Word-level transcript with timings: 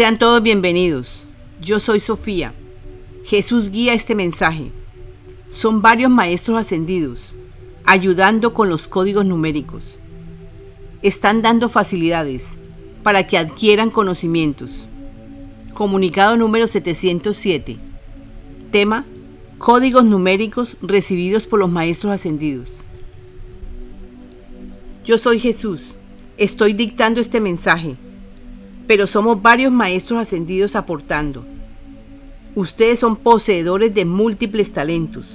Sean 0.00 0.18
todos 0.18 0.42
bienvenidos. 0.42 1.12
Yo 1.60 1.78
soy 1.78 2.00
Sofía. 2.00 2.54
Jesús 3.26 3.70
guía 3.70 3.92
este 3.92 4.14
mensaje. 4.14 4.70
Son 5.50 5.82
varios 5.82 6.10
maestros 6.10 6.58
ascendidos, 6.58 7.34
ayudando 7.84 8.54
con 8.54 8.70
los 8.70 8.88
códigos 8.88 9.26
numéricos. 9.26 9.96
Están 11.02 11.42
dando 11.42 11.68
facilidades 11.68 12.44
para 13.02 13.26
que 13.26 13.36
adquieran 13.36 13.90
conocimientos. 13.90 14.70
Comunicado 15.74 16.34
número 16.38 16.66
707. 16.66 17.76
Tema, 18.72 19.04
códigos 19.58 20.06
numéricos 20.06 20.78
recibidos 20.80 21.42
por 21.42 21.58
los 21.58 21.68
maestros 21.68 22.14
ascendidos. 22.14 22.70
Yo 25.04 25.18
soy 25.18 25.38
Jesús. 25.38 25.88
Estoy 26.38 26.72
dictando 26.72 27.20
este 27.20 27.38
mensaje 27.38 27.96
pero 28.90 29.06
somos 29.06 29.40
varios 29.40 29.70
maestros 29.70 30.18
ascendidos 30.18 30.74
aportando. 30.74 31.44
Ustedes 32.56 32.98
son 32.98 33.14
poseedores 33.14 33.94
de 33.94 34.04
múltiples 34.04 34.72
talentos. 34.72 35.26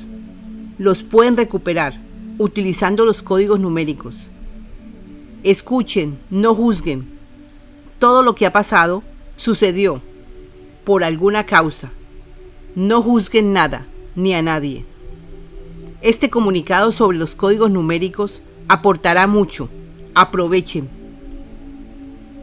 Los 0.78 1.04
pueden 1.04 1.38
recuperar 1.38 1.94
utilizando 2.38 3.06
los 3.06 3.24
códigos 3.24 3.62
numéricos. 3.62 4.18
Escuchen, 5.44 6.18
no 6.30 6.54
juzguen. 6.54 7.06
Todo 7.98 8.24
lo 8.24 8.36
que 8.36 8.46
ha 8.46 8.52
pasado 8.52 9.04
sucedió 9.38 10.02
por 10.84 11.06
alguna 11.06 11.46
causa. 11.46 11.92
No 12.76 13.02
juzguen 13.02 13.54
nada 13.54 13.86
ni 14.18 14.34
a 14.34 14.42
nadie. 14.42 14.84
Este 16.02 16.30
comunicado 16.30 16.92
sobre 16.92 17.18
los 17.18 17.36
códigos 17.36 17.72
numéricos 17.72 18.42
aportará 18.68 19.28
mucho. 19.28 19.70
Aprovechen. 20.14 20.95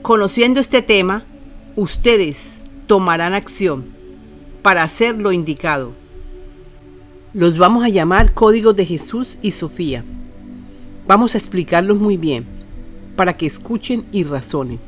Conociendo 0.03 0.59
este 0.59 0.83
tema, 0.83 1.23
ustedes 1.77 2.49
tomarán 2.89 3.35
acción 3.35 3.85
para 4.61 4.83
hacer 4.83 5.15
lo 5.15 5.31
indicado. 5.31 5.93
Los 7.35 7.57
vamos 7.57 7.85
a 7.85 7.89
llamar 7.89 8.33
códigos 8.33 8.75
de 8.75 8.85
Jesús 8.85 9.39
y 9.43 9.53
Sofía. 9.53 10.03
Vamos 11.07 11.37
a 11.37 11.39
explicarlos 11.39 11.99
muy 11.99 12.17
bien 12.17 12.45
para 13.15 13.35
que 13.35 13.47
escuchen 13.47 14.05
y 14.11 14.25
razonen. 14.25 14.81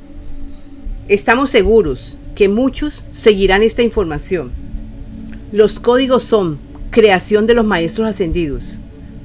Estamos 1.07 1.51
seguros 1.51 2.17
que 2.35 2.49
muchos 2.49 3.05
seguirán 3.13 3.63
esta 3.63 3.83
información. 3.83 4.51
Los 5.53 5.79
códigos 5.79 6.25
son 6.25 6.59
creación 6.91 7.47
de 7.47 7.55
los 7.55 7.65
maestros 7.65 8.09
ascendidos 8.09 8.65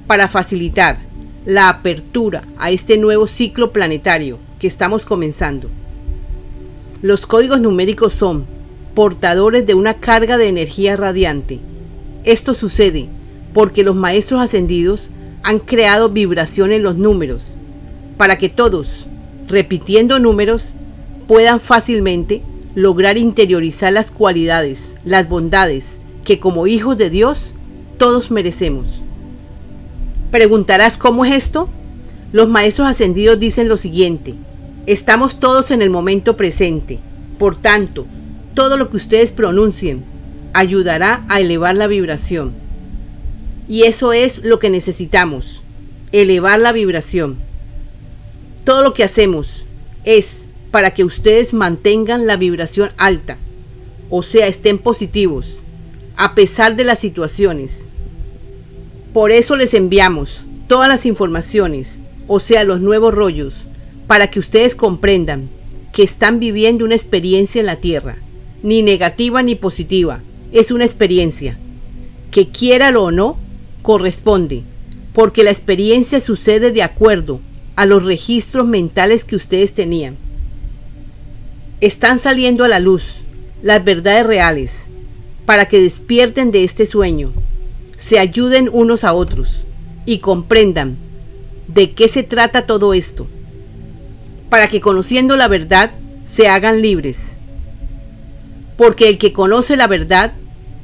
para 0.05 0.27
facilitar 0.27 0.99
la 1.47 1.67
apertura 1.67 2.43
a 2.59 2.69
este 2.69 2.95
nuevo 2.95 3.25
ciclo 3.25 3.71
planetario 3.71 4.37
que 4.59 4.67
estamos 4.67 5.05
comenzando. 5.05 5.69
Los 7.01 7.25
códigos 7.25 7.61
numéricos 7.61 8.13
son 8.13 8.45
portadores 8.93 9.65
de 9.65 9.73
una 9.73 9.95
carga 9.95 10.37
de 10.37 10.49
energía 10.49 10.97
radiante. 10.97 11.59
Esto 12.25 12.53
sucede 12.53 13.07
porque 13.53 13.83
los 13.83 13.95
maestros 13.95 14.41
ascendidos 14.41 15.09
han 15.41 15.59
creado 15.59 16.09
vibración 16.09 16.73
en 16.73 16.83
los 16.83 16.97
números 16.97 17.53
para 18.17 18.37
que 18.37 18.49
todos, 18.49 19.07
repitiendo 19.47 20.19
números, 20.19 20.73
puedan 21.27 21.61
fácilmente 21.61 22.41
lograr 22.75 23.17
interiorizar 23.17 23.93
las 23.93 24.11
cualidades, 24.11 24.79
las 25.05 25.29
bondades 25.29 25.99
que 26.25 26.39
como 26.39 26.67
hijos 26.67 26.97
de 26.97 27.09
Dios 27.09 27.51
todos 27.97 28.29
merecemos. 28.29 28.87
Preguntarás 30.31 30.97
cómo 30.97 31.23
es 31.23 31.35
esto? 31.35 31.69
Los 32.31 32.49
maestros 32.49 32.87
ascendidos 32.87 33.39
dicen 33.39 33.67
lo 33.67 33.77
siguiente, 33.77 34.35
Estamos 34.89 35.39
todos 35.39 35.69
en 35.69 35.83
el 35.83 35.91
momento 35.91 36.35
presente. 36.35 36.97
Por 37.37 37.55
tanto, 37.55 38.07
todo 38.55 38.75
lo 38.75 38.89
que 38.89 38.97
ustedes 38.97 39.31
pronuncien 39.31 40.03
ayudará 40.53 41.23
a 41.29 41.39
elevar 41.39 41.77
la 41.77 41.85
vibración. 41.85 42.53
Y 43.67 43.83
eso 43.83 44.13
es 44.13 44.43
lo 44.43 44.57
que 44.57 44.71
necesitamos, 44.71 45.61
elevar 46.11 46.59
la 46.59 46.71
vibración. 46.71 47.37
Todo 48.63 48.81
lo 48.81 48.95
que 48.95 49.03
hacemos 49.03 49.63
es 50.05 50.39
para 50.71 50.95
que 50.95 51.03
ustedes 51.03 51.53
mantengan 51.53 52.25
la 52.25 52.35
vibración 52.35 52.89
alta, 52.97 53.37
o 54.09 54.23
sea, 54.23 54.47
estén 54.47 54.79
positivos, 54.79 55.55
a 56.15 56.33
pesar 56.33 56.75
de 56.75 56.85
las 56.85 56.97
situaciones. 56.97 57.81
Por 59.13 59.29
eso 59.29 59.55
les 59.55 59.75
enviamos 59.75 60.45
todas 60.67 60.89
las 60.89 61.05
informaciones, 61.05 61.99
o 62.27 62.39
sea, 62.39 62.63
los 62.63 62.81
nuevos 62.81 63.13
rollos, 63.13 63.67
para 64.09 64.31
que 64.31 64.39
ustedes 64.39 64.73
comprendan 64.75 65.49
que 65.93 66.01
están 66.01 66.39
viviendo 66.39 66.83
una 66.83 66.95
experiencia 66.95 67.59
en 67.59 67.67
la 67.67 67.75
Tierra, 67.75 68.17
ni 68.63 68.81
negativa 68.81 69.43
ni 69.43 69.53
positiva, 69.53 70.21
es 70.51 70.71
una 70.71 70.83
experiencia. 70.83 71.59
Que 72.31 72.47
quiéralo 72.47 73.03
o 73.03 73.11
no, 73.11 73.37
corresponde, 73.83 74.63
porque 75.13 75.43
la 75.43 75.51
experiencia 75.51 76.19
sucede 76.21 76.71
de 76.71 76.81
acuerdo 76.81 77.39
a 77.75 77.85
los 77.85 78.03
registros 78.03 78.65
mentales 78.65 79.25
que 79.25 79.35
ustedes 79.35 79.73
tenían. 79.73 80.15
Están 81.79 82.17
saliendo 82.17 82.63
a 82.63 82.67
la 82.67 82.79
luz 82.79 83.17
las 83.61 83.85
verdades 83.85 84.25
reales 84.25 84.71
para 85.45 85.67
que 85.67 85.79
despierten 85.79 86.49
de 86.49 86.63
este 86.63 86.87
sueño, 86.87 87.31
se 87.97 88.17
ayuden 88.17 88.71
unos 88.73 89.03
a 89.03 89.13
otros 89.13 89.57
y 90.07 90.17
comprendan 90.17 90.97
de 91.67 91.91
qué 91.91 92.07
se 92.07 92.23
trata 92.23 92.65
todo 92.65 92.95
esto 92.95 93.27
para 94.49 94.67
que 94.67 94.81
conociendo 94.81 95.37
la 95.37 95.47
verdad 95.47 95.91
se 96.23 96.47
hagan 96.47 96.81
libres. 96.81 97.17
Porque 98.77 99.09
el 99.09 99.17
que 99.17 99.33
conoce 99.33 99.77
la 99.77 99.87
verdad 99.87 100.33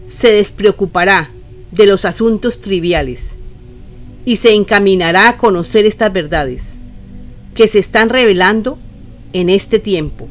se 0.07 0.31
despreocupará 0.31 1.29
de 1.71 1.85
los 1.85 2.05
asuntos 2.05 2.61
triviales 2.61 3.31
y 4.25 4.37
se 4.37 4.53
encaminará 4.53 5.29
a 5.29 5.37
conocer 5.37 5.85
estas 5.85 6.11
verdades 6.13 6.65
que 7.53 7.67
se 7.67 7.79
están 7.79 8.09
revelando 8.09 8.77
en 9.33 9.49
este 9.49 9.79
tiempo 9.79 10.27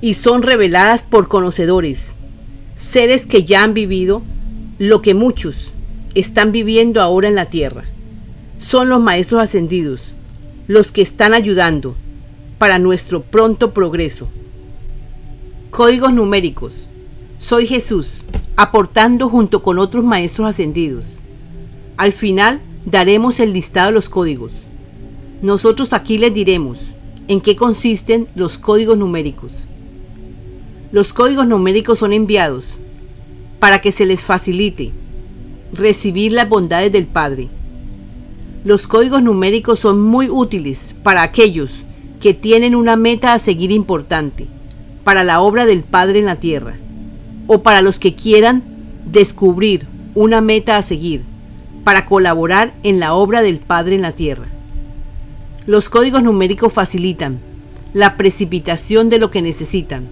y 0.00 0.14
son 0.14 0.42
reveladas 0.42 1.02
por 1.02 1.28
conocedores, 1.28 2.12
seres 2.76 3.26
que 3.26 3.44
ya 3.44 3.62
han 3.62 3.74
vivido 3.74 4.22
lo 4.78 5.00
que 5.00 5.14
muchos 5.14 5.68
están 6.14 6.52
viviendo 6.52 7.00
ahora 7.00 7.28
en 7.28 7.34
la 7.34 7.46
tierra. 7.46 7.84
Son 8.58 8.88
los 8.88 9.00
maestros 9.00 9.42
ascendidos 9.42 10.00
los 10.68 10.92
que 10.92 11.02
están 11.02 11.34
ayudando 11.34 11.96
para 12.62 12.78
nuestro 12.78 13.22
pronto 13.24 13.72
progreso. 13.72 14.28
Códigos 15.72 16.12
numéricos. 16.12 16.86
Soy 17.40 17.66
Jesús, 17.66 18.22
aportando 18.54 19.28
junto 19.28 19.64
con 19.64 19.80
otros 19.80 20.04
maestros 20.04 20.48
ascendidos. 20.48 21.06
Al 21.96 22.12
final 22.12 22.60
daremos 22.86 23.40
el 23.40 23.52
listado 23.52 23.88
de 23.88 23.94
los 23.94 24.08
códigos. 24.08 24.52
Nosotros 25.42 25.92
aquí 25.92 26.18
les 26.18 26.32
diremos 26.32 26.78
en 27.26 27.40
qué 27.40 27.56
consisten 27.56 28.28
los 28.36 28.58
códigos 28.58 28.96
numéricos. 28.96 29.50
Los 30.92 31.12
códigos 31.12 31.48
numéricos 31.48 31.98
son 31.98 32.12
enviados 32.12 32.78
para 33.58 33.80
que 33.80 33.90
se 33.90 34.06
les 34.06 34.20
facilite 34.20 34.92
recibir 35.72 36.30
las 36.30 36.48
bondades 36.48 36.92
del 36.92 37.08
Padre. 37.08 37.48
Los 38.64 38.86
códigos 38.86 39.20
numéricos 39.20 39.80
son 39.80 40.00
muy 40.00 40.30
útiles 40.30 40.78
para 41.02 41.24
aquellos 41.24 41.72
que 42.22 42.34
tienen 42.34 42.76
una 42.76 42.94
meta 42.94 43.34
a 43.34 43.40
seguir 43.40 43.72
importante 43.72 44.46
para 45.02 45.24
la 45.24 45.40
obra 45.40 45.66
del 45.66 45.82
Padre 45.82 46.20
en 46.20 46.26
la 46.26 46.36
tierra, 46.36 46.74
o 47.48 47.64
para 47.64 47.82
los 47.82 47.98
que 47.98 48.14
quieran 48.14 48.62
descubrir 49.04 49.86
una 50.14 50.40
meta 50.40 50.76
a 50.76 50.82
seguir 50.82 51.22
para 51.82 52.06
colaborar 52.06 52.74
en 52.84 53.00
la 53.00 53.14
obra 53.14 53.42
del 53.42 53.58
Padre 53.58 53.96
en 53.96 54.02
la 54.02 54.12
tierra. 54.12 54.46
Los 55.66 55.88
códigos 55.88 56.22
numéricos 56.22 56.72
facilitan 56.72 57.40
la 57.92 58.16
precipitación 58.16 59.10
de 59.10 59.18
lo 59.18 59.32
que 59.32 59.42
necesitan. 59.42 60.06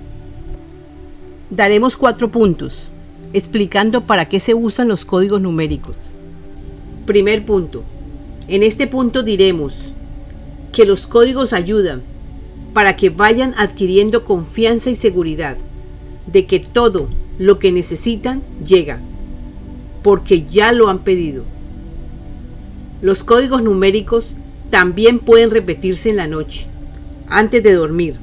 Daremos 1.48 1.96
cuatro 1.96 2.28
puntos 2.32 2.88
explicando 3.32 4.00
para 4.00 4.28
qué 4.28 4.40
se 4.40 4.54
usan 4.54 4.88
los 4.88 5.04
códigos 5.04 5.40
numéricos. 5.40 5.96
Primer 7.06 7.46
punto. 7.46 7.84
En 8.48 8.64
este 8.64 8.88
punto 8.88 9.22
diremos 9.22 9.89
que 10.72 10.84
los 10.84 11.06
códigos 11.06 11.52
ayudan 11.52 12.02
para 12.72 12.96
que 12.96 13.10
vayan 13.10 13.54
adquiriendo 13.56 14.24
confianza 14.24 14.90
y 14.90 14.96
seguridad 14.96 15.56
de 16.26 16.46
que 16.46 16.60
todo 16.60 17.08
lo 17.38 17.58
que 17.58 17.72
necesitan 17.72 18.42
llega, 18.66 19.00
porque 20.02 20.44
ya 20.46 20.72
lo 20.72 20.88
han 20.88 21.00
pedido. 21.00 21.44
Los 23.02 23.24
códigos 23.24 23.62
numéricos 23.62 24.32
también 24.70 25.18
pueden 25.18 25.50
repetirse 25.50 26.10
en 26.10 26.16
la 26.16 26.26
noche, 26.26 26.66
antes 27.28 27.62
de 27.62 27.72
dormir, 27.72 28.16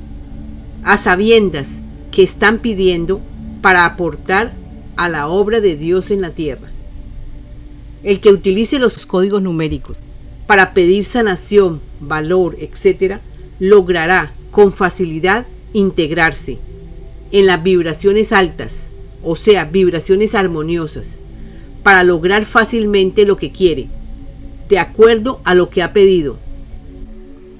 a 0.83 0.97
sabiendas 0.97 1.67
que 2.11 2.23
están 2.23 2.59
pidiendo 2.59 3.19
para 3.61 3.85
aportar 3.85 4.53
a 4.95 5.09
la 5.09 5.27
obra 5.27 5.59
de 5.59 5.75
Dios 5.75 6.11
en 6.11 6.21
la 6.21 6.31
tierra. 6.31 6.69
El 8.03 8.19
que 8.19 8.29
utilice 8.29 8.79
los 8.79 9.05
códigos 9.05 9.41
numéricos 9.41 9.97
para 10.45 10.73
pedir 10.73 11.03
sanación, 11.03 11.81
valor, 11.99 12.57
etc., 12.59 13.19
logrará 13.59 14.31
con 14.51 14.73
facilidad 14.73 15.45
integrarse 15.73 16.57
en 17.31 17.45
las 17.45 17.61
vibraciones 17.61 18.31
altas, 18.31 18.87
o 19.23 19.35
sea, 19.35 19.65
vibraciones 19.65 20.35
armoniosas, 20.35 21.19
para 21.83 22.03
lograr 22.03 22.45
fácilmente 22.45 23.25
lo 23.25 23.37
que 23.37 23.51
quiere, 23.51 23.87
de 24.69 24.79
acuerdo 24.79 25.41
a 25.43 25.55
lo 25.55 25.69
que 25.69 25.81
ha 25.81 25.93
pedido. 25.93 26.37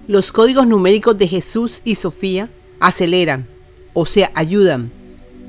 Los 0.07 0.31
códigos 0.31 0.67
numéricos 0.67 1.17
de 1.17 1.27
Jesús 1.27 1.81
y 1.83 1.95
Sofía 1.95 2.49
aceleran, 2.79 3.45
o 3.93 4.05
sea, 4.05 4.31
ayudan, 4.35 4.91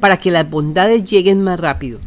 para 0.00 0.18
que 0.18 0.30
las 0.30 0.48
bondades 0.48 1.04
lleguen 1.04 1.42
más 1.42 1.58
rápido. 1.58 1.98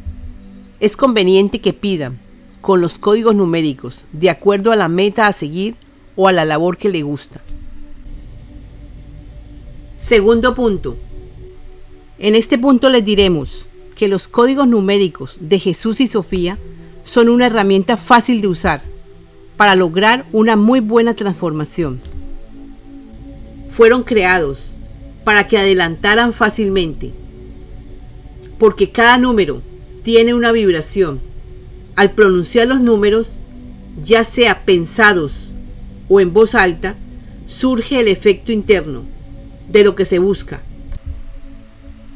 Es 0.79 0.95
conveniente 0.97 1.59
que 1.59 1.73
pidan 1.73 2.19
con 2.61 2.81
los 2.81 2.97
códigos 2.97 3.35
numéricos, 3.35 4.05
de 4.11 4.29
acuerdo 4.29 4.71
a 4.71 4.75
la 4.75 4.87
meta 4.87 5.27
a 5.27 5.33
seguir 5.33 5.75
o 6.15 6.27
a 6.27 6.31
la 6.31 6.45
labor 6.45 6.77
que 6.77 6.89
le 6.89 7.03
gusta. 7.03 7.41
Segundo 9.97 10.55
punto. 10.55 10.97
En 12.17 12.35
este 12.35 12.57
punto 12.57 12.89
les 12.89 13.05
diremos 13.05 13.65
que 13.95 14.07
los 14.07 14.27
códigos 14.27 14.67
numéricos 14.67 15.37
de 15.39 15.59
Jesús 15.59 16.01
y 16.01 16.07
Sofía 16.07 16.57
son 17.03 17.29
una 17.29 17.45
herramienta 17.45 17.97
fácil 17.97 18.41
de 18.41 18.47
usar 18.47 18.81
para 19.57 19.75
lograr 19.75 20.25
una 20.31 20.55
muy 20.55 20.79
buena 20.79 21.13
transformación. 21.13 22.01
Fueron 23.67 24.03
creados 24.03 24.71
para 25.23 25.47
que 25.47 25.59
adelantaran 25.59 26.33
fácilmente, 26.33 27.11
porque 28.57 28.89
cada 28.89 29.19
número 29.19 29.61
tiene 30.03 30.33
una 30.33 30.51
vibración. 30.51 31.19
Al 31.95 32.09
pronunciar 32.09 32.67
los 32.67 32.81
números, 32.81 33.37
ya 34.03 34.23
sea 34.23 34.65
pensados 34.65 35.50
o 36.13 36.19
en 36.19 36.33
voz 36.33 36.55
alta, 36.55 36.97
surge 37.47 38.01
el 38.01 38.09
efecto 38.09 38.51
interno 38.51 39.03
de 39.69 39.85
lo 39.85 39.95
que 39.95 40.03
se 40.03 40.19
busca. 40.19 40.61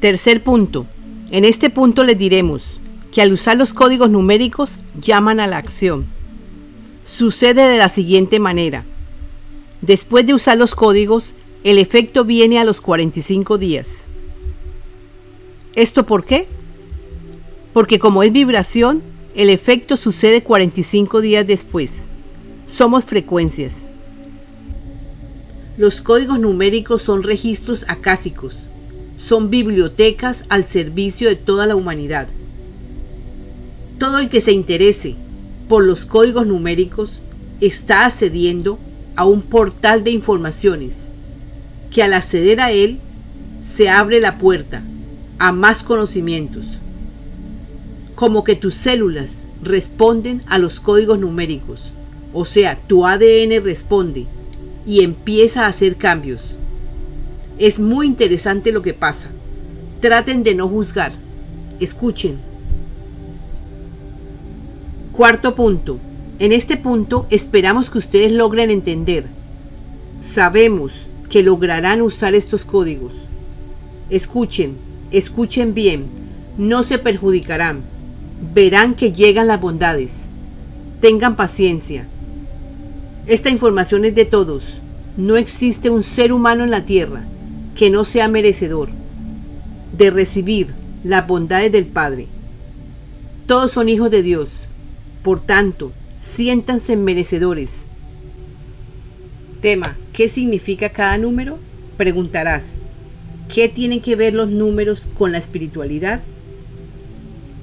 Tercer 0.02 0.44
punto. 0.44 0.86
En 1.32 1.46
este 1.46 1.70
punto 1.70 2.04
les 2.04 2.18
diremos 2.18 2.82
que 3.14 3.22
al 3.22 3.32
usar 3.32 3.56
los 3.56 3.72
códigos 3.72 4.10
numéricos 4.10 4.72
llaman 5.00 5.40
a 5.40 5.48
la 5.48 5.56
acción. 5.56 6.06
Sucede 7.06 7.70
de 7.70 7.78
la 7.78 7.88
siguiente 7.88 8.38
manera. 8.38 8.84
Después 9.80 10.28
de 10.28 10.34
usar 10.34 10.58
los 10.58 10.76
códigos, 10.76 11.24
el 11.64 11.78
efecto 11.78 12.26
viene 12.26 12.60
a 12.60 12.66
los 12.66 12.82
45 12.82 13.58
días. 13.58 14.04
¿Esto 15.74 16.06
por 16.06 16.26
qué? 16.26 16.48
Porque 17.72 17.98
como 17.98 18.24
es 18.24 18.34
vibración, 18.34 19.02
el 19.36 19.50
efecto 19.50 19.96
sucede 19.96 20.44
45 20.44 21.22
días 21.22 21.48
después. 21.48 21.92
Somos 22.68 23.06
frecuencias. 23.06 23.85
Los 25.78 26.02
códigos 26.02 26.40
numéricos 26.40 27.02
son 27.02 27.22
registros 27.22 27.84
acásicos, 27.90 28.56
son 29.18 29.50
bibliotecas 29.50 30.46
al 30.48 30.64
servicio 30.64 31.28
de 31.28 31.36
toda 31.36 31.68
la 31.68 31.76
humanidad. 31.76 32.28
Todo 34.00 34.20
el 34.20 34.30
que 34.30 34.40
se 34.40 34.54
interese 34.54 35.16
por 35.68 35.84
los 35.84 36.06
códigos 36.06 36.48
numéricos 36.48 37.20
está 37.60 38.06
accediendo 38.06 38.80
a 39.18 39.26
un 39.26 39.42
portal 39.42 40.06
de 40.06 40.12
informaciones 40.12 40.96
que 41.92 42.04
al 42.04 42.14
acceder 42.14 42.62
a 42.62 42.72
él 42.72 43.00
se 43.76 43.90
abre 43.90 44.22
la 44.22 44.38
puerta 44.38 44.82
a 45.40 45.52
más 45.52 45.84
conocimientos. 45.84 46.64
Como 48.16 48.46
que 48.46 48.56
tus 48.56 48.76
células 48.76 49.40
responden 49.62 50.42
a 50.48 50.58
los 50.58 50.80
códigos 50.80 51.20
numéricos, 51.20 51.92
o 52.32 52.46
sea, 52.46 52.78
tu 52.78 53.06
ADN 53.06 53.62
responde 53.62 54.26
y 54.86 55.04
empieza 55.04 55.66
a 55.66 55.70
hacer 55.70 55.96
cambios. 55.96 56.42
Es 57.58 57.80
muy 57.80 58.08
interesante 58.08 58.72
lo 58.72 58.82
que 58.82 58.94
pasa. 58.94 59.30
Traten 60.02 60.44
de 60.44 60.56
no 60.56 60.68
juzgar. 60.68 61.12
Escuchen. 61.80 62.38
Cuarto 65.14 65.56
punto. 65.56 65.98
En 66.38 66.52
este 66.52 66.76
punto 66.78 67.26
esperamos 67.30 67.90
que 67.90 67.98
ustedes 67.98 68.32
logren 68.32 68.70
entender. 68.70 69.26
Sabemos 70.22 70.92
que 71.30 71.44
lograrán 71.44 72.02
usar 72.02 72.36
estos 72.36 72.66
códigos. 72.66 73.14
Escuchen, 74.10 74.76
escuchen 75.12 75.74
bien, 75.74 76.06
no 76.58 76.84
se 76.84 76.98
perjudicarán. 76.98 77.82
Verán 78.54 78.94
que 78.94 79.14
llegan 79.14 79.48
las 79.48 79.62
bondades. 79.62 80.26
Tengan 81.00 81.36
paciencia 81.38 82.06
esta 83.28 83.50
información 83.50 84.06
es 84.06 84.14
de 84.14 84.26
todos. 84.26 84.64
No 85.18 85.36
existe 85.36 85.90
un 85.90 86.04
ser 86.04 86.32
humano 86.32 86.64
en 86.64 86.70
la 86.70 86.86
tierra 86.86 87.24
que 87.76 87.90
no 87.90 88.04
sea 88.04 88.28
merecedor 88.28 88.90
de 89.98 90.12
recibir 90.12 90.68
las 91.04 91.26
bondades 91.26 91.72
del 91.72 91.86
Padre. 91.86 92.28
Todos 93.48 93.72
son 93.72 93.90
hijos 93.90 94.12
de 94.12 94.22
Dios. 94.22 94.50
Por 95.24 95.42
tanto, 95.42 95.92
siéntanse 96.20 96.96
merecedores. 96.98 97.72
Tema, 99.60 99.98
¿qué 100.14 100.30
significa 100.30 100.90
cada 100.90 101.18
número? 101.18 101.58
Preguntarás, 101.98 102.74
¿qué 103.52 103.70
tienen 103.70 104.02
que 104.02 104.16
ver 104.16 104.36
los 104.36 104.50
números 104.50 105.04
con 105.18 105.32
la 105.32 105.40
espiritualidad? 105.40 106.22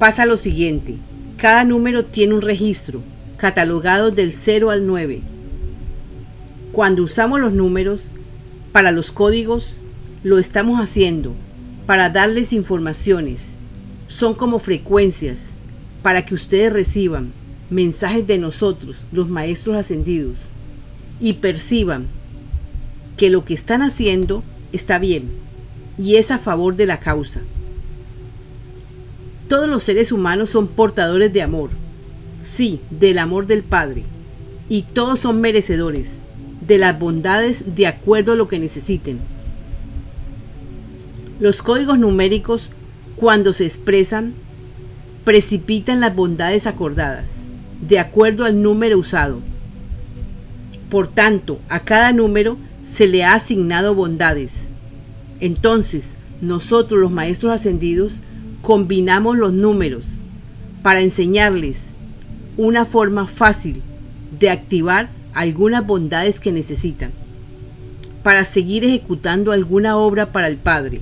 Pasa 0.01 0.27
lo 0.27 0.37
siguiente, 0.37 0.97
cada 1.37 1.63
número 1.63 2.05
tiene 2.05 2.35
un 2.35 2.41
registro, 2.41 3.01
catalogado 3.37 4.11
del 4.11 4.33
0 4.33 4.71
al 4.71 4.87
9 4.87 5.23
cuando 6.73 7.03
usamos 7.03 7.39
los 7.39 7.53
números 7.53 8.09
para 8.73 8.91
los 8.93 9.13
códigos, 9.13 9.75
lo 10.25 10.39
estamos 10.39 10.81
haciendo 10.81 11.35
para 11.87 12.09
darles 12.09 12.55
informaciones. 12.55 13.51
Son 14.09 14.35
como 14.35 14.59
frecuencias 14.59 15.51
para 16.03 16.25
que 16.25 16.35
ustedes 16.35 16.73
reciban 16.73 17.33
mensajes 17.69 18.27
de 18.27 18.39
nosotros, 18.39 19.03
los 19.13 19.29
maestros 19.29 19.77
ascendidos, 19.77 20.39
y 21.21 21.35
perciban 21.35 22.07
que 23.19 23.29
lo 23.29 23.45
que 23.45 23.53
están 23.53 23.83
haciendo 23.83 24.43
está 24.73 24.99
bien 24.99 25.31
y 25.99 26.17
es 26.17 26.31
a 26.31 26.39
favor 26.39 26.77
de 26.77 26.87
la 26.87 27.01
causa. 27.01 27.41
Todos 29.49 29.69
los 29.69 29.83
seres 29.83 30.11
humanos 30.11 30.49
son 30.49 30.69
portadores 30.69 31.31
de 31.35 31.43
amor, 31.43 31.69
sí, 32.43 32.81
del 32.91 33.19
amor 33.19 33.47
del 33.47 33.63
Padre, 33.63 34.05
y 34.71 34.83
todos 34.83 35.19
son 35.19 35.43
merecedores 35.43 36.22
de 36.73 36.79
las 36.79 36.99
bondades 36.99 37.77
de 37.77 37.87
acuerdo 37.87 38.33
a 38.33 38.35
lo 38.35 38.49
que 38.49 38.59
necesiten. 38.59 39.19
Los 41.39 41.61
códigos 41.61 41.99
numéricos, 41.99 42.71
cuando 43.15 43.53
se 43.53 43.67
expresan, 43.67 44.33
precipitan 45.23 46.01
las 46.01 46.17
bondades 46.17 46.67
acordadas, 46.67 47.27
de 47.87 47.99
acuerdo 47.99 48.47
al 48.47 48.63
número 48.63 48.99
usado. 48.99 49.41
Por 50.89 51.09
tanto, 51.09 51.61
a 51.69 51.81
cada 51.81 52.11
número 52.15 52.57
se 52.89 53.07
le 53.07 53.23
ha 53.23 53.35
asignado 53.35 53.95
bondades. 53.95 54.63
Entonces, 55.41 56.15
nosotros 56.41 56.99
los 56.99 57.11
maestros 57.11 57.53
ascendidos 57.53 58.13
combinamos 58.63 59.37
los 59.37 59.53
números 59.53 60.09
para 60.83 61.01
enseñarles 61.01 61.81
una 62.57 62.87
forma 62.87 63.27
fácil 63.27 63.83
de 64.41 64.49
activar 64.49 65.11
algunas 65.35 65.87
bondades 65.87 66.41
que 66.41 66.53
necesitan 66.53 67.13
para 68.23 68.45
seguir 68.45 68.85
ejecutando 68.85 69.53
alguna 69.53 69.97
obra 69.97 70.27
para 70.33 70.49
el 70.49 70.57
Padre 70.57 71.01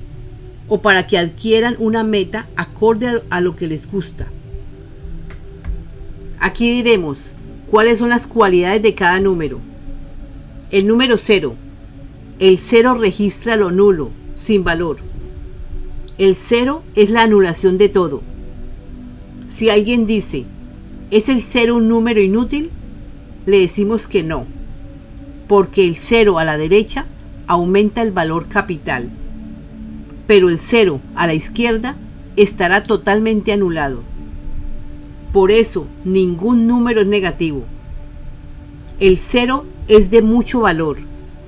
o 0.67 0.81
para 0.81 1.07
que 1.07 1.17
adquieran 1.17 1.75
una 1.79 2.03
meta 2.03 2.47
acorde 2.55 3.21
a 3.29 3.41
lo 3.41 3.55
que 3.55 3.67
les 3.67 3.91
gusta. 3.91 4.27
Aquí 6.39 6.71
diremos 6.71 7.33
cuáles 7.69 7.99
son 7.99 8.09
las 8.09 8.25
cualidades 8.25 8.81
de 8.81 8.95
cada 8.95 9.19
número. 9.19 9.59
El 10.71 10.87
número 10.87 11.17
cero. 11.17 11.55
El 12.39 12.57
cero 12.57 12.95
registra 12.95 13.55
lo 13.55 13.69
nulo, 13.69 14.09
sin 14.35 14.63
valor. 14.63 14.97
El 16.17 16.35
cero 16.35 16.81
es 16.95 17.11
la 17.11 17.23
anulación 17.23 17.77
de 17.77 17.89
todo. 17.89 18.21
Si 19.47 19.69
alguien 19.69 20.07
dice, 20.07 20.45
¿es 21.11 21.29
el 21.29 21.41
cero 21.41 21.75
un 21.75 21.87
número 21.87 22.21
inútil? 22.21 22.71
Le 23.45 23.59
decimos 23.59 24.07
que 24.07 24.23
no, 24.23 24.45
porque 25.47 25.85
el 25.85 25.95
cero 25.95 26.39
a 26.39 26.45
la 26.45 26.57
derecha 26.57 27.05
aumenta 27.47 28.01
el 28.01 28.11
valor 28.11 28.47
capital, 28.47 29.09
pero 30.27 30.49
el 30.49 30.59
cero 30.59 30.99
a 31.15 31.27
la 31.27 31.33
izquierda 31.33 31.95
estará 32.35 32.83
totalmente 32.83 33.51
anulado. 33.51 34.01
Por 35.33 35.51
eso 35.51 35.87
ningún 36.05 36.67
número 36.67 37.01
es 37.01 37.07
negativo. 37.07 37.63
El 38.99 39.17
cero 39.17 39.65
es 39.87 40.11
de 40.11 40.21
mucho 40.21 40.61
valor 40.61 40.97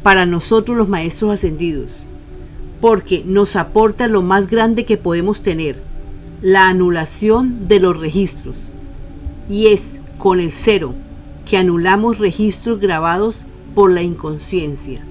para 0.02 0.26
nosotros 0.26 0.78
los 0.78 0.90
maestros 0.90 1.32
ascendidos, 1.32 1.92
porque 2.82 3.24
nos 3.26 3.56
aporta 3.56 4.08
lo 4.08 4.22
más 4.22 4.50
grande 4.50 4.86
que 4.86 4.98
podemos 4.98 5.42
tener, 5.42 5.78
la 6.42 6.68
anulación 6.68 7.68
de 7.68 7.80
los 7.80 8.00
registros. 8.00 8.58
Y 9.50 9.68
es 9.68 9.96
con 10.18 10.40
el 10.40 10.52
cero 10.52 10.94
que 11.48 11.58
anulamos 11.58 12.20
registros 12.20 12.80
grabados 12.80 13.38
por 13.76 13.92
la 13.92 14.02
inconsciencia. 14.02 15.02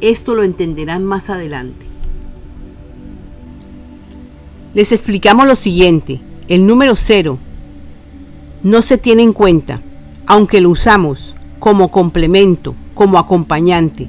Esto 0.00 0.34
lo 0.34 0.42
entenderán 0.42 1.04
más 1.04 1.28
adelante. 1.28 1.86
Les 4.72 4.92
explicamos 4.92 5.46
lo 5.46 5.56
siguiente. 5.56 6.20
El 6.48 6.66
número 6.66 6.94
0 6.96 7.38
no 8.62 8.82
se 8.82 8.98
tiene 8.98 9.22
en 9.22 9.32
cuenta, 9.32 9.80
aunque 10.26 10.60
lo 10.60 10.70
usamos 10.70 11.34
como 11.58 11.90
complemento, 11.90 12.74
como 12.94 13.18
acompañante, 13.18 14.08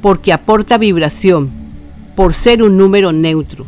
porque 0.00 0.32
aporta 0.32 0.78
vibración, 0.78 1.50
por 2.14 2.34
ser 2.34 2.62
un 2.62 2.76
número 2.76 3.12
neutro. 3.12 3.66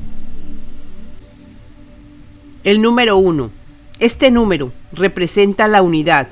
El 2.62 2.80
número 2.80 3.16
1. 3.16 3.50
Este 3.98 4.30
número 4.30 4.72
representa 4.92 5.68
la 5.68 5.82
unidad, 5.82 6.28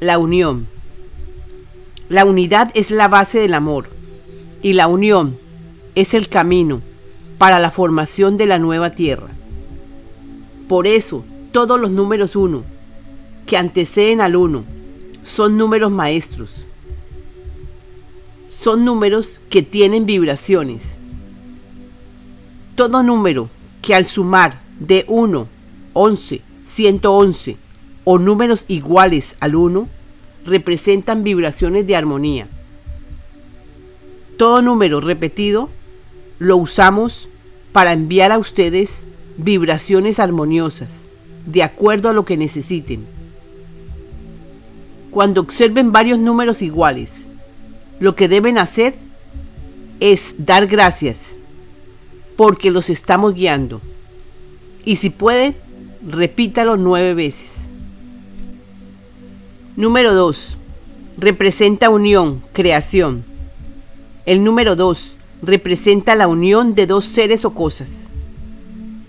la 0.00 0.18
unión. 0.18 0.66
La 2.08 2.24
unidad 2.24 2.70
es 2.74 2.90
la 2.90 3.06
base 3.06 3.38
del 3.38 3.54
amor 3.54 3.88
y 4.62 4.72
la 4.72 4.88
unión 4.88 5.38
es 5.94 6.14
el 6.14 6.28
camino 6.28 6.80
para 7.38 7.58
la 7.58 7.70
formación 7.70 8.36
de 8.36 8.46
la 8.46 8.58
nueva 8.58 8.90
tierra. 8.90 9.28
Por 10.68 10.86
eso, 10.86 11.24
todos 11.52 11.78
los 11.78 11.90
números 11.90 12.34
1 12.34 12.62
que 13.46 13.56
anteceden 13.56 14.20
al 14.20 14.36
1 14.36 14.64
son 15.24 15.56
números 15.56 15.92
maestros. 15.92 16.50
Son 18.48 18.84
números 18.84 19.32
que 19.48 19.62
tienen 19.62 20.06
vibraciones. 20.06 20.82
Todo 22.74 23.02
número 23.02 23.48
que 23.82 23.94
al 23.94 24.06
sumar 24.06 24.60
de 24.78 25.04
1, 25.08 25.46
11, 25.92 26.40
111 26.66 27.56
o 28.12 28.18
números 28.18 28.64
iguales 28.66 29.36
al 29.38 29.54
1 29.54 29.86
representan 30.44 31.22
vibraciones 31.22 31.86
de 31.86 31.94
armonía. 31.94 32.48
Todo 34.36 34.62
número 34.62 35.00
repetido 35.00 35.68
lo 36.40 36.56
usamos 36.56 37.28
para 37.70 37.92
enviar 37.92 38.32
a 38.32 38.38
ustedes 38.38 39.02
vibraciones 39.36 40.18
armoniosas, 40.18 40.88
de 41.46 41.62
acuerdo 41.62 42.08
a 42.08 42.12
lo 42.12 42.24
que 42.24 42.36
necesiten. 42.36 43.06
Cuando 45.12 45.40
observen 45.40 45.92
varios 45.92 46.18
números 46.18 46.62
iguales, 46.62 47.10
lo 48.00 48.16
que 48.16 48.26
deben 48.26 48.58
hacer 48.58 48.96
es 50.00 50.34
dar 50.36 50.66
gracias, 50.66 51.16
porque 52.34 52.72
los 52.72 52.90
estamos 52.90 53.36
guiando. 53.36 53.80
Y 54.84 54.96
si 54.96 55.10
puede, 55.10 55.54
repítalo 56.04 56.76
nueve 56.76 57.14
veces. 57.14 57.60
Número 59.80 60.12
2. 60.12 60.58
Representa 61.16 61.88
unión, 61.88 62.42
creación. 62.52 63.24
El 64.26 64.44
número 64.44 64.76
2 64.76 65.12
representa 65.40 66.14
la 66.16 66.28
unión 66.28 66.74
de 66.74 66.86
dos 66.86 67.06
seres 67.06 67.46
o 67.46 67.54
cosas. 67.54 67.88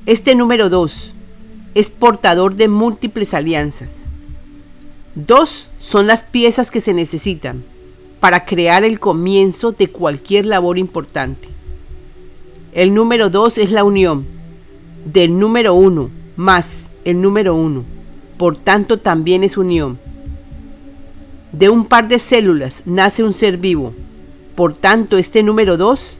Este 0.05 0.33
número 0.33 0.69
2 0.69 1.11
es 1.75 1.89
portador 1.89 2.55
de 2.55 2.69
múltiples 2.69 3.33
alianzas. 3.33 3.89
Dos 5.13 5.67
son 5.81 6.07
las 6.07 6.23
piezas 6.23 6.71
que 6.71 6.79
se 6.79 6.93
necesitan 6.93 7.65
para 8.21 8.45
crear 8.45 8.85
el 8.85 9.01
comienzo 9.01 9.73
de 9.73 9.89
cualquier 9.89 10.45
labor 10.45 10.77
importante. 10.77 11.49
El 12.71 12.93
número 12.93 13.29
2 13.29 13.57
es 13.57 13.71
la 13.71 13.83
unión 13.83 14.25
del 15.03 15.37
número 15.37 15.73
1 15.73 16.09
más 16.37 16.69
el 17.03 17.19
número 17.19 17.55
1. 17.55 17.83
Por 18.37 18.55
tanto, 18.55 18.99
también 18.99 19.43
es 19.43 19.57
unión. 19.57 19.99
De 21.51 21.69
un 21.69 21.85
par 21.85 22.07
de 22.07 22.17
células 22.17 22.81
nace 22.85 23.23
un 23.23 23.33
ser 23.33 23.57
vivo. 23.57 23.93
Por 24.55 24.73
tanto, 24.73 25.17
este 25.17 25.43
número 25.43 25.75
2 25.75 26.15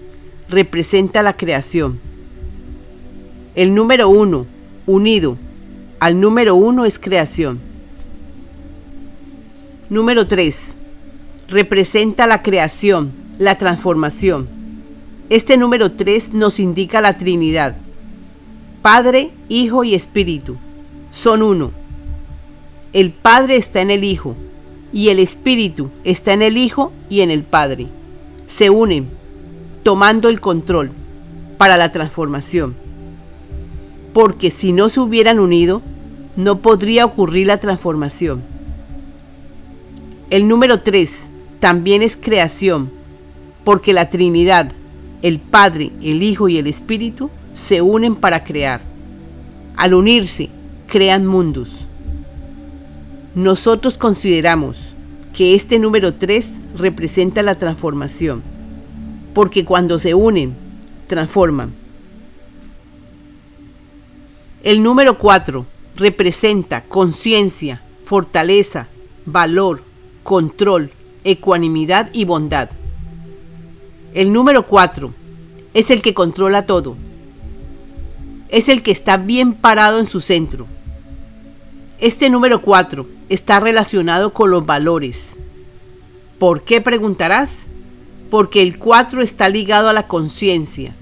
representa 0.49 1.21
la 1.21 1.33
creación. 1.33 1.99
El 3.55 3.73
número 3.73 4.09
uno, 4.09 4.45
unido 4.85 5.37
al 5.99 6.19
número 6.19 6.55
uno, 6.55 6.85
es 6.85 6.99
creación. 6.99 7.59
Número 9.89 10.27
3. 10.27 10.73
Representa 11.47 12.27
la 12.27 12.41
creación, 12.41 13.11
la 13.37 13.57
transformación. 13.57 14.49
Este 15.29 15.55
número 15.55 15.91
3 15.91 16.33
nos 16.33 16.59
indica 16.59 16.99
la 16.99 17.17
Trinidad. 17.17 17.77
Padre, 18.81 19.31
Hijo 19.47 19.83
y 19.83 19.95
Espíritu 19.95 20.57
son 21.11 21.41
uno. 21.41 21.71
El 22.93 23.11
Padre 23.11 23.55
está 23.55 23.79
en 23.81 23.91
el 23.91 24.03
Hijo 24.03 24.35
y 24.93 25.09
el 25.09 25.19
Espíritu 25.19 25.89
está 26.03 26.33
en 26.33 26.41
el 26.41 26.57
Hijo 26.57 26.91
y 27.09 27.21
en 27.21 27.31
el 27.31 27.43
Padre. 27.43 27.87
Se 28.47 28.69
unen 28.69 29.07
tomando 29.83 30.29
el 30.29 30.41
control 30.41 30.91
para 31.57 31.77
la 31.77 31.91
transformación. 31.91 32.75
Porque 34.13 34.51
si 34.51 34.71
no 34.71 34.89
se 34.89 34.99
hubieran 34.99 35.39
unido, 35.39 35.81
no 36.35 36.59
podría 36.59 37.05
ocurrir 37.05 37.47
la 37.47 37.59
transformación. 37.59 38.41
El 40.29 40.47
número 40.47 40.81
3 40.81 41.09
también 41.59 42.01
es 42.01 42.17
creación, 42.17 42.89
porque 43.63 43.93
la 43.93 44.09
Trinidad, 44.09 44.71
el 45.21 45.39
Padre, 45.39 45.91
el 46.01 46.23
Hijo 46.23 46.49
y 46.49 46.57
el 46.57 46.67
Espíritu, 46.67 47.29
se 47.53 47.81
unen 47.81 48.15
para 48.15 48.43
crear. 48.43 48.81
Al 49.77 49.93
unirse, 49.93 50.49
crean 50.87 51.25
mundos. 51.25 51.69
Nosotros 53.35 53.97
consideramos 53.97 54.77
que 55.33 55.55
este 55.55 55.79
número 55.79 56.13
3 56.13 56.45
representa 56.77 57.41
la 57.41 57.55
transformación 57.55 58.43
porque 59.33 59.65
cuando 59.65 59.99
se 59.99 60.13
unen, 60.13 60.53
transforman. 61.07 61.73
El 64.63 64.83
número 64.83 65.17
4 65.17 65.65
representa 65.95 66.81
conciencia, 66.83 67.81
fortaleza, 68.03 68.87
valor, 69.25 69.83
control, 70.23 70.91
ecuanimidad 71.23 72.09
y 72.13 72.25
bondad. 72.25 72.69
El 74.13 74.33
número 74.33 74.67
4 74.67 75.13
es 75.73 75.89
el 75.89 76.01
que 76.01 76.13
controla 76.13 76.65
todo. 76.65 76.95
Es 78.49 78.67
el 78.67 78.83
que 78.83 78.91
está 78.91 79.17
bien 79.17 79.53
parado 79.53 79.99
en 79.99 80.07
su 80.07 80.19
centro. 80.19 80.67
Este 82.01 82.29
número 82.29 82.61
4 82.61 83.07
está 83.29 83.61
relacionado 83.61 84.33
con 84.33 84.51
los 84.51 84.65
valores. 84.65 85.19
¿Por 86.37 86.63
qué 86.63 86.81
preguntarás? 86.81 87.59
porque 88.31 88.61
el 88.61 88.79
4 88.79 89.21
está 89.21 89.49
ligado 89.49 89.89
a 89.89 89.93
la 89.93 90.07
conciencia, 90.07 90.95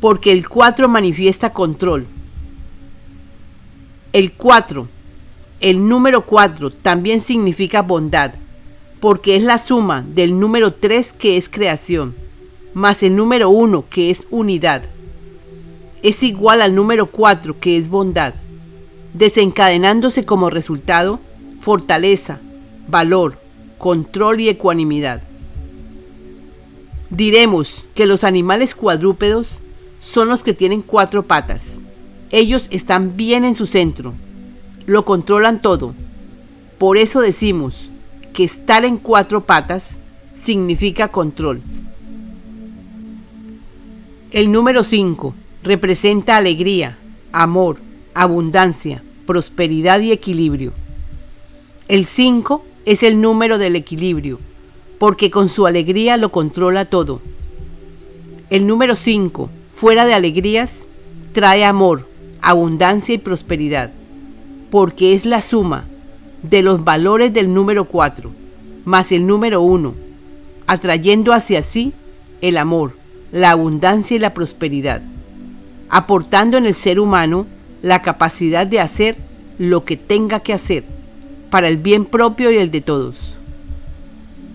porque 0.00 0.32
el 0.32 0.48
4 0.48 0.88
manifiesta 0.88 1.52
control. 1.52 2.06
El 4.14 4.32
4, 4.32 4.88
el 5.60 5.86
número 5.86 6.24
4 6.24 6.70
también 6.70 7.20
significa 7.20 7.82
bondad, 7.82 8.32
porque 9.00 9.36
es 9.36 9.42
la 9.42 9.58
suma 9.58 10.02
del 10.14 10.40
número 10.40 10.72
3 10.72 11.12
que 11.12 11.36
es 11.36 11.50
creación, 11.50 12.14
más 12.72 13.02
el 13.02 13.14
número 13.14 13.50
1 13.50 13.84
que 13.90 14.10
es 14.10 14.24
unidad. 14.30 14.82
Es 16.02 16.22
igual 16.22 16.62
al 16.62 16.74
número 16.74 17.04
4 17.04 17.60
que 17.60 17.76
es 17.76 17.90
bondad, 17.90 18.32
desencadenándose 19.14 20.24
como 20.24 20.50
resultado 20.50 21.20
fortaleza, 21.60 22.40
valor, 22.88 23.38
control 23.78 24.40
y 24.40 24.50
ecuanimidad. 24.50 25.22
Diremos 27.08 27.84
que 27.94 28.06
los 28.06 28.24
animales 28.24 28.74
cuadrúpedos 28.74 29.60
son 30.00 30.28
los 30.28 30.42
que 30.42 30.52
tienen 30.52 30.82
cuatro 30.82 31.22
patas. 31.22 31.68
Ellos 32.30 32.66
están 32.70 33.16
bien 33.16 33.44
en 33.44 33.54
su 33.54 33.66
centro, 33.66 34.12
lo 34.86 35.04
controlan 35.04 35.62
todo. 35.62 35.94
Por 36.78 36.98
eso 36.98 37.20
decimos 37.20 37.88
que 38.34 38.44
estar 38.44 38.84
en 38.84 38.98
cuatro 38.98 39.44
patas 39.44 39.90
significa 40.36 41.08
control. 41.08 41.62
El 44.32 44.50
número 44.50 44.82
5 44.82 45.32
representa 45.62 46.36
alegría, 46.36 46.98
amor, 47.30 47.78
abundancia, 48.14 49.02
prosperidad 49.26 50.00
y 50.00 50.12
equilibrio. 50.12 50.72
El 51.88 52.06
5 52.06 52.64
es 52.84 53.02
el 53.02 53.20
número 53.20 53.58
del 53.58 53.76
equilibrio 53.76 54.38
porque 54.98 55.30
con 55.30 55.48
su 55.48 55.66
alegría 55.66 56.16
lo 56.16 56.30
controla 56.30 56.86
todo. 56.86 57.20
El 58.50 58.66
número 58.66 58.96
5, 58.96 59.50
fuera 59.70 60.06
de 60.06 60.14
alegrías, 60.14 60.82
trae 61.32 61.64
amor, 61.64 62.08
abundancia 62.40 63.14
y 63.14 63.18
prosperidad, 63.18 63.90
porque 64.70 65.14
es 65.14 65.26
la 65.26 65.42
suma 65.42 65.84
de 66.42 66.62
los 66.62 66.84
valores 66.84 67.34
del 67.34 67.52
número 67.52 67.86
4 67.86 68.44
más 68.84 69.12
el 69.12 69.26
número 69.26 69.62
1, 69.62 69.94
atrayendo 70.66 71.32
hacia 71.32 71.62
sí 71.62 71.92
el 72.40 72.58
amor, 72.58 72.92
la 73.32 73.50
abundancia 73.50 74.16
y 74.16 74.18
la 74.18 74.34
prosperidad, 74.34 75.02
aportando 75.88 76.58
en 76.58 76.66
el 76.66 76.74
ser 76.74 77.00
humano 77.00 77.46
la 77.84 78.00
capacidad 78.00 78.66
de 78.66 78.80
hacer 78.80 79.18
lo 79.58 79.84
que 79.84 79.98
tenga 79.98 80.40
que 80.40 80.54
hacer 80.54 80.84
para 81.50 81.68
el 81.68 81.76
bien 81.76 82.06
propio 82.06 82.50
y 82.50 82.56
el 82.56 82.70
de 82.70 82.80
todos. 82.80 83.34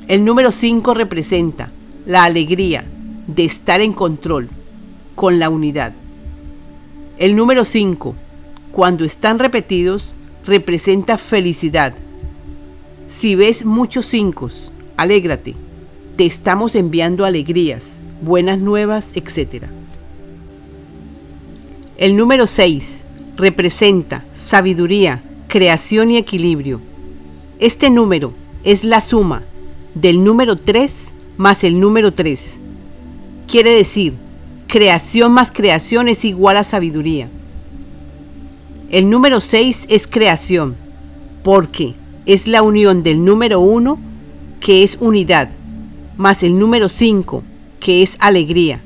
El 0.07 0.25
número 0.25 0.51
5 0.51 0.95
representa 0.95 1.69
la 2.07 2.23
alegría 2.23 2.85
de 3.27 3.45
estar 3.45 3.81
en 3.81 3.93
control 3.93 4.49
con 5.13 5.37
la 5.37 5.51
unidad. 5.51 5.93
El 7.19 7.35
número 7.35 7.65
5, 7.65 8.15
cuando 8.71 9.05
están 9.05 9.37
repetidos, 9.37 10.11
representa 10.47 11.19
felicidad. 11.19 11.93
Si 13.09 13.35
ves 13.35 13.63
muchos 13.63 14.07
5, 14.07 14.49
alégrate. 14.97 15.53
Te 16.17 16.25
estamos 16.25 16.73
enviando 16.73 17.25
alegrías, 17.25 17.83
buenas 18.23 18.57
nuevas, 18.57 19.05
etc. 19.13 19.65
El 21.95 22.15
número 22.17 22.47
6 22.47 23.03
representa 23.39 24.23
sabiduría, 24.35 25.23
creación 25.47 26.11
y 26.11 26.17
equilibrio. 26.17 26.81
Este 27.59 27.89
número 27.89 28.33
es 28.63 28.83
la 28.83 29.01
suma 29.01 29.41
del 29.95 30.23
número 30.23 30.55
3 30.55 31.07
más 31.37 31.63
el 31.63 31.79
número 31.79 32.11
3. 32.11 32.55
Quiere 33.47 33.71
decir, 33.71 34.13
creación 34.67 35.31
más 35.31 35.51
creación 35.53 36.09
es 36.09 36.25
igual 36.25 36.57
a 36.57 36.65
sabiduría. 36.65 37.29
El 38.91 39.09
número 39.09 39.39
6 39.39 39.85
es 39.87 40.05
creación, 40.05 40.75
porque 41.41 41.93
es 42.25 42.45
la 42.47 42.61
unión 42.61 43.03
del 43.03 43.23
número 43.23 43.61
1, 43.61 43.97
que 44.59 44.83
es 44.83 44.97
unidad, 44.99 45.49
más 46.17 46.43
el 46.43 46.59
número 46.59 46.89
5, 46.89 47.41
que 47.79 48.03
es 48.03 48.17
alegría. 48.19 48.81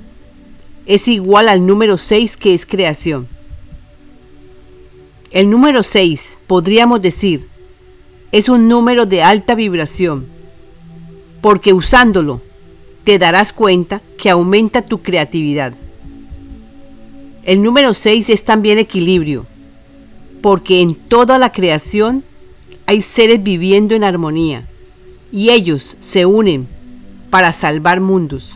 Es 0.85 1.07
igual 1.07 1.49
al 1.49 1.65
número 1.65 1.97
6, 1.97 2.37
que 2.37 2.53
es 2.53 2.67
creación. 2.67 3.32
El 5.33 5.49
número 5.49 5.81
6, 5.81 6.37
podríamos 6.45 7.01
decir, 7.01 7.47
es 8.31 8.49
un 8.49 8.67
número 8.67 9.07
de 9.07 9.23
alta 9.23 9.55
vibración, 9.55 10.27
porque 11.41 11.73
usándolo 11.73 12.39
te 13.03 13.17
darás 13.17 13.51
cuenta 13.51 13.99
que 14.19 14.29
aumenta 14.29 14.83
tu 14.83 15.01
creatividad. 15.01 15.73
El 17.45 17.63
número 17.63 17.95
6 17.95 18.29
es 18.29 18.45
también 18.45 18.77
equilibrio, 18.77 19.47
porque 20.43 20.81
en 20.81 20.93
toda 20.93 21.39
la 21.39 21.51
creación 21.51 22.23
hay 22.85 23.01
seres 23.01 23.41
viviendo 23.41 23.95
en 23.95 24.03
armonía 24.03 24.67
y 25.31 25.49
ellos 25.49 25.97
se 25.99 26.27
unen 26.27 26.67
para 27.31 27.53
salvar 27.53 28.01
mundos. 28.01 28.51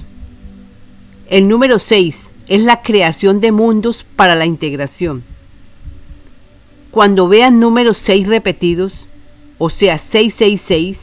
El 1.27 1.47
número 1.47 1.79
6 1.79 2.17
es 2.47 2.61
la 2.61 2.83
creación 2.83 3.41
de 3.41 3.51
mundos 3.51 4.05
para 4.15 4.35
la 4.35 4.45
integración. 4.45 5.23
Cuando 6.91 7.27
vean 7.27 7.59
números 7.59 7.97
6 7.97 8.27
repetidos, 8.27 9.07
o 9.57 9.69
sea 9.69 9.97
666, 9.97 10.99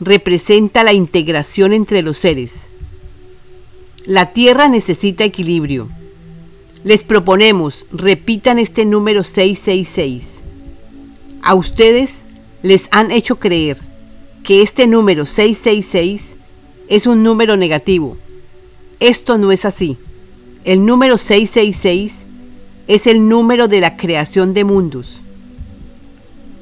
representa 0.00 0.84
la 0.84 0.92
integración 0.92 1.72
entre 1.72 2.02
los 2.02 2.18
seres. 2.18 2.50
La 4.04 4.32
Tierra 4.32 4.68
necesita 4.68 5.24
equilibrio. 5.24 5.88
Les 6.84 7.04
proponemos, 7.04 7.86
repitan 7.92 8.58
este 8.58 8.84
número 8.84 9.22
666. 9.22 10.24
A 11.40 11.54
ustedes 11.54 12.18
les 12.62 12.88
han 12.90 13.10
hecho 13.10 13.36
creer 13.36 13.78
que 14.42 14.62
este 14.62 14.86
número 14.86 15.24
666 15.24 16.32
es 16.88 17.06
un 17.06 17.22
número 17.22 17.56
negativo. 17.56 18.16
Esto 18.98 19.38
no 19.38 19.52
es 19.52 19.64
así. 19.64 19.96
El 20.64 20.84
número 20.84 21.18
666 21.18 22.14
es 22.86 23.06
el 23.06 23.28
número 23.28 23.68
de 23.68 23.80
la 23.80 23.96
creación 23.96 24.52
de 24.52 24.64
mundos. 24.64 25.21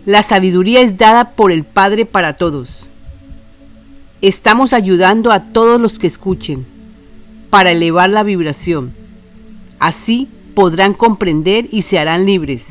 La 0.06 0.22
sabiduría 0.22 0.80
es 0.80 0.96
dada 0.96 1.32
por 1.32 1.52
el 1.52 1.64
Padre 1.64 2.06
para 2.06 2.34
todos. 2.38 2.86
Estamos 4.22 4.72
ayudando 4.72 5.30
a 5.30 5.44
todos 5.52 5.78
los 5.78 5.98
que 5.98 6.06
escuchen 6.06 6.66
para 7.50 7.72
elevar 7.72 8.08
la 8.08 8.22
vibración. 8.22 8.92
Así 9.78 10.28
podrán 10.54 10.94
comprender 10.94 11.68
y 11.70 11.82
se 11.82 11.98
harán 11.98 12.24
libres. 12.24 12.62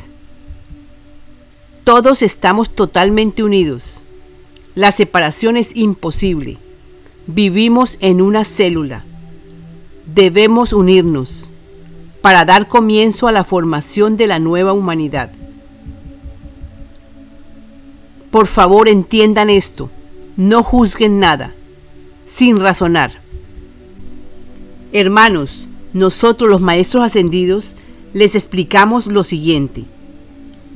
Todos 1.84 2.24
estamos 2.24 2.72
totalmente 2.76 3.44
unidos. 3.44 4.00
La 4.74 4.92
separación 4.92 5.56
es 5.56 5.76
imposible. 5.76 6.58
Vivimos 7.28 7.98
en 8.00 8.22
una 8.22 8.44
célula. 8.44 9.04
Debemos 10.08 10.74
unirnos 10.74 11.48
para 12.22 12.44
dar 12.46 12.68
comienzo 12.68 13.28
a 13.28 13.32
la 13.32 13.44
formación 13.44 14.18
de 14.18 14.28
la 14.28 14.40
nueva 14.40 14.74
humanidad. 14.74 15.32
Por 18.32 18.46
favor 18.46 18.88
entiendan 18.88 19.50
esto, 19.50 19.90
no 20.38 20.62
juzguen 20.62 21.20
nada, 21.20 21.52
sin 22.28 22.60
razonar. 22.60 23.14
Hermanos, 24.94 25.66
nosotros 25.94 26.48
los 26.48 26.62
maestros 26.62 27.04
ascendidos 27.04 27.66
les 28.14 28.36
explicamos 28.36 29.08
lo 29.08 29.24
siguiente. 29.24 29.86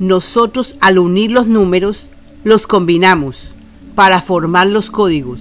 Nosotros 0.00 0.74
al 0.80 0.98
unir 0.98 1.30
los 1.30 1.46
números, 1.46 2.08
los 2.42 2.66
combinamos 2.66 3.54
para 3.94 4.20
formar 4.20 4.66
los 4.66 4.90
códigos. 4.90 5.38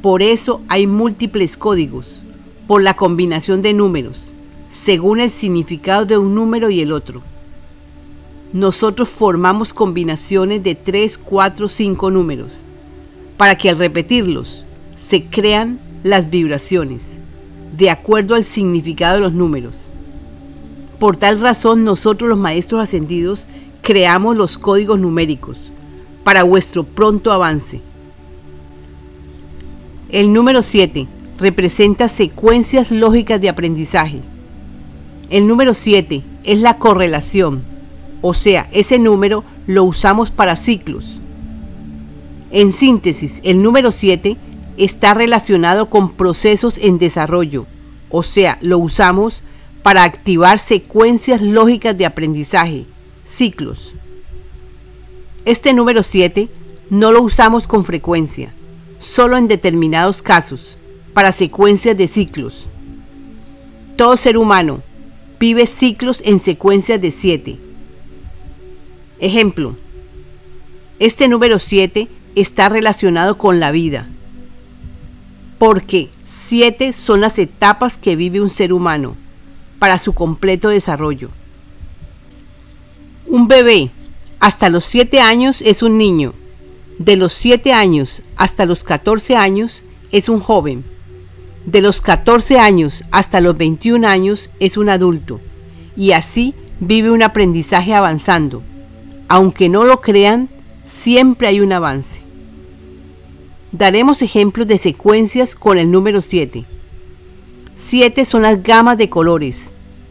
Por 0.00 0.22
eso 0.22 0.62
hay 0.68 0.86
múltiples 0.86 1.58
códigos, 1.58 2.20
por 2.66 2.82
la 2.82 2.96
combinación 2.96 3.60
de 3.60 3.74
números, 3.74 4.32
según 4.70 5.20
el 5.20 5.30
significado 5.30 6.06
de 6.06 6.16
un 6.16 6.34
número 6.34 6.70
y 6.70 6.80
el 6.80 6.90
otro 6.90 7.22
nosotros 8.54 9.08
formamos 9.08 9.74
combinaciones 9.74 10.62
de 10.62 10.76
3, 10.76 11.18
4, 11.18 11.66
5 11.68 12.10
números, 12.12 12.62
para 13.36 13.58
que 13.58 13.68
al 13.68 13.80
repetirlos 13.80 14.64
se 14.96 15.24
crean 15.24 15.80
las 16.04 16.30
vibraciones, 16.30 17.02
de 17.76 17.90
acuerdo 17.90 18.36
al 18.36 18.44
significado 18.44 19.16
de 19.16 19.22
los 19.22 19.32
números. 19.32 19.88
Por 21.00 21.16
tal 21.16 21.40
razón 21.40 21.82
nosotros 21.82 22.30
los 22.30 22.38
maestros 22.38 22.80
ascendidos 22.80 23.44
creamos 23.82 24.36
los 24.36 24.56
códigos 24.56 25.00
numéricos 25.00 25.68
para 26.22 26.44
vuestro 26.44 26.84
pronto 26.84 27.32
avance. 27.32 27.80
El 30.10 30.32
número 30.32 30.62
7 30.62 31.08
representa 31.40 32.06
secuencias 32.06 32.92
lógicas 32.92 33.40
de 33.40 33.48
aprendizaje. 33.48 34.20
El 35.28 35.48
número 35.48 35.74
7 35.74 36.22
es 36.44 36.60
la 36.60 36.78
correlación 36.78 37.73
o 38.26 38.32
sea, 38.32 38.68
ese 38.72 38.98
número 38.98 39.44
lo 39.66 39.84
usamos 39.84 40.30
para 40.30 40.56
ciclos. 40.56 41.20
En 42.50 42.72
síntesis, 42.72 43.34
el 43.42 43.62
número 43.62 43.90
7 43.90 44.38
está 44.78 45.12
relacionado 45.12 45.90
con 45.90 46.14
procesos 46.14 46.76
en 46.80 46.96
desarrollo, 46.96 47.66
o 48.08 48.22
sea, 48.22 48.56
lo 48.62 48.78
usamos 48.78 49.42
para 49.82 50.04
activar 50.04 50.58
secuencias 50.58 51.42
lógicas 51.42 51.98
de 51.98 52.06
aprendizaje, 52.06 52.86
ciclos. 53.26 53.92
Este 55.44 55.74
número 55.74 56.02
7 56.02 56.48
no 56.88 57.12
lo 57.12 57.20
usamos 57.20 57.66
con 57.66 57.84
frecuencia, 57.84 58.54
solo 58.98 59.36
en 59.36 59.48
determinados 59.48 60.22
casos, 60.22 60.78
para 61.12 61.30
secuencias 61.30 61.94
de 61.94 62.08
ciclos. 62.08 62.68
Todo 63.98 64.16
ser 64.16 64.38
humano 64.38 64.80
vive 65.38 65.66
ciclos 65.66 66.22
en 66.24 66.40
secuencias 66.40 67.02
de 67.02 67.10
7 67.10 67.58
Ejemplo, 69.24 69.74
este 70.98 71.28
número 71.28 71.58
7 71.58 72.08
está 72.34 72.68
relacionado 72.68 73.38
con 73.38 73.58
la 73.58 73.70
vida, 73.70 74.06
porque 75.56 76.10
7 76.46 76.92
son 76.92 77.22
las 77.22 77.38
etapas 77.38 77.96
que 77.96 78.16
vive 78.16 78.42
un 78.42 78.50
ser 78.50 78.70
humano 78.70 79.16
para 79.78 79.98
su 79.98 80.12
completo 80.12 80.68
desarrollo. 80.68 81.30
Un 83.26 83.48
bebé 83.48 83.88
hasta 84.40 84.68
los 84.68 84.84
7 84.84 85.22
años 85.22 85.62
es 85.62 85.82
un 85.82 85.96
niño, 85.96 86.34
de 86.98 87.16
los 87.16 87.32
7 87.32 87.72
años 87.72 88.20
hasta 88.36 88.66
los 88.66 88.84
14 88.84 89.36
años 89.36 89.82
es 90.12 90.28
un 90.28 90.40
joven, 90.40 90.84
de 91.64 91.80
los 91.80 92.02
14 92.02 92.58
años 92.58 93.04
hasta 93.10 93.40
los 93.40 93.56
21 93.56 94.06
años 94.06 94.50
es 94.60 94.76
un 94.76 94.90
adulto, 94.90 95.40
y 95.96 96.12
así 96.12 96.52
vive 96.78 97.10
un 97.10 97.22
aprendizaje 97.22 97.94
avanzando 97.94 98.62
aunque 99.28 99.68
no 99.68 99.84
lo 99.84 100.00
crean, 100.00 100.48
siempre 100.86 101.48
hay 101.48 101.60
un 101.60 101.72
avance. 101.72 102.20
Daremos 103.72 104.22
ejemplos 104.22 104.68
de 104.68 104.78
secuencias 104.78 105.54
con 105.54 105.78
el 105.78 105.90
número 105.90 106.20
7. 106.20 106.64
7 107.76 108.24
son 108.24 108.42
las 108.42 108.62
gamas 108.62 108.96
de 108.98 109.08
colores 109.10 109.56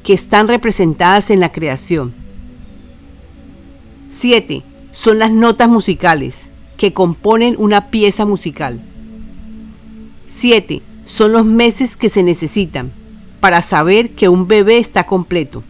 que 0.03 0.13
están 0.13 0.47
representadas 0.47 1.29
en 1.29 1.39
la 1.39 1.51
creación. 1.51 2.13
7 4.09 4.61
son 4.91 5.17
las 5.19 5.31
notas 5.31 5.69
musicales 5.69 6.35
que 6.77 6.93
componen 6.93 7.55
una 7.57 7.89
pieza 7.89 8.25
musical. 8.25 8.81
7 10.27 10.81
son 11.05 11.31
los 11.31 11.45
meses 11.45 11.95
que 11.95 12.09
se 12.09 12.21
necesitan 12.21 12.91
para 13.39 13.61
saber 13.61 14.11
que 14.11 14.29
un 14.29 14.47
bebé 14.47 14.77
está 14.77 15.05
completo. 15.05 15.63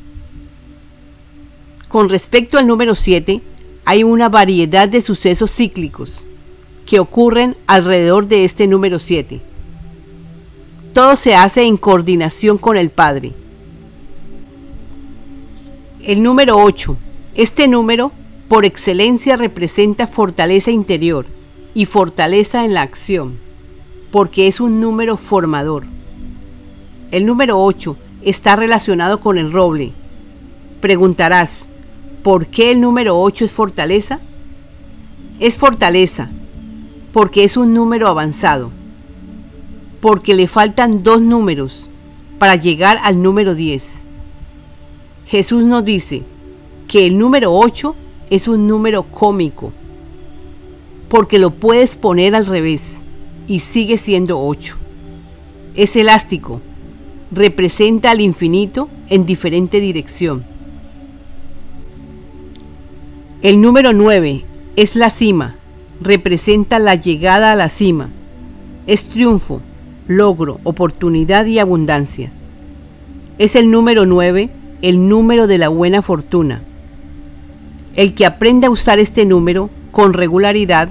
Con 1.93 2.09
respecto 2.09 2.57
al 2.57 2.65
número 2.65 2.95
7, 2.95 3.39
hay 3.85 4.03
una 4.03 4.27
variedad 4.27 4.89
de 4.89 5.03
sucesos 5.03 5.51
cíclicos 5.51 6.23
que 6.87 6.99
ocurren 6.99 7.55
alrededor 7.67 8.27
de 8.27 8.45
este 8.45 8.65
número 8.65 8.97
7. 8.97 9.39
Todo 10.95 11.15
se 11.15 11.35
hace 11.35 11.65
en 11.65 11.77
coordinación 11.77 12.57
con 12.57 12.77
el 12.77 12.89
Padre. 12.89 13.33
El 16.01 16.23
número 16.23 16.57
8. 16.57 16.97
Este 17.35 17.67
número 17.67 18.11
por 18.47 18.65
excelencia 18.65 19.37
representa 19.37 20.07
fortaleza 20.07 20.71
interior 20.71 21.27
y 21.75 21.85
fortaleza 21.85 22.65
en 22.65 22.73
la 22.73 22.81
acción, 22.81 23.37
porque 24.09 24.47
es 24.47 24.59
un 24.59 24.81
número 24.81 25.15
formador. 25.15 25.83
El 27.11 27.27
número 27.27 27.63
8 27.63 27.95
está 28.23 28.55
relacionado 28.55 29.19
con 29.19 29.37
el 29.37 29.51
roble. 29.51 29.91
Preguntarás, 30.81 31.67
¿por 32.23 32.47
qué 32.47 32.71
el 32.71 32.81
número 32.81 33.19
8 33.19 33.45
es 33.45 33.51
fortaleza? 33.51 34.19
Es 35.39 35.57
fortaleza 35.57 36.29
porque 37.13 37.43
es 37.43 37.57
un 37.57 37.73
número 37.75 38.07
avanzado, 38.07 38.71
porque 40.01 40.33
le 40.33 40.47
faltan 40.47 41.03
dos 41.03 41.21
números 41.21 41.87
para 42.39 42.55
llegar 42.55 42.97
al 43.03 43.21
número 43.21 43.53
10. 43.53 43.83
Jesús 45.27 45.63
nos 45.63 45.85
dice 45.85 46.23
que 46.87 47.05
el 47.05 47.17
número 47.19 47.53
8 47.53 47.95
es 48.31 48.47
un 48.47 48.67
número 48.67 49.03
cómico, 49.03 49.71
porque 51.07 51.37
lo 51.37 51.51
puedes 51.51 51.95
poner 51.95 52.35
al 52.35 52.47
revés 52.47 52.81
y 53.47 53.59
sigue 53.59 53.99
siendo 53.99 54.43
8. 54.43 54.75
Es 55.75 55.95
elástico, 55.95 56.61
representa 57.31 58.09
al 58.09 58.21
infinito 58.21 58.89
en 59.09 59.27
diferente 59.27 59.79
dirección. 59.79 60.52
El 63.43 63.59
número 63.59 63.91
9 63.91 64.45
es 64.77 64.95
la 64.95 65.09
cima, 65.09 65.57
representa 65.99 66.79
la 66.79 66.95
llegada 66.95 67.51
a 67.51 67.55
la 67.55 67.67
cima. 67.67 68.07
Es 68.87 69.09
triunfo, 69.09 69.59
logro, 70.07 70.61
oportunidad 70.63 71.45
y 71.45 71.59
abundancia. 71.59 72.31
Es 73.39 73.57
el 73.57 73.69
número 73.69 74.05
9 74.05 74.49
el 74.81 75.09
número 75.09 75.47
de 75.47 75.57
la 75.57 75.67
buena 75.67 76.01
fortuna. 76.01 76.61
El 77.97 78.13
que 78.13 78.25
aprende 78.25 78.67
a 78.67 78.69
usar 78.69 78.99
este 78.99 79.25
número 79.25 79.69
con 79.91 80.13
regularidad 80.13 80.87